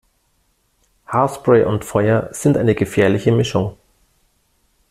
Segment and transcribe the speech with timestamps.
[1.09, 3.77] Haarspray und Feuer sind eine gefährliche Mischung